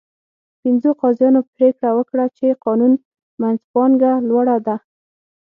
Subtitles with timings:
[0.61, 2.91] پنځو قاضیانو پرېکړه وکړه چې قانون
[3.41, 4.75] منځپانګه لوړه ده.